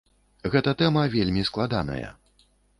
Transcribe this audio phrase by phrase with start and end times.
[0.55, 2.09] Гэта тэма вельмі складаная.